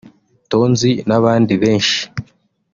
[0.49, 1.99] Tonzi n’abandi benshi